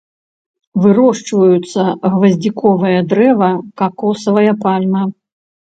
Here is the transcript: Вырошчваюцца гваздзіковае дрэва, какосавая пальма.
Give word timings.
Вырошчваюцца 0.85 1.81
гваздзіковае 2.15 2.95
дрэва, 3.13 3.53
какосавая 3.85 4.59
пальма. 4.67 5.03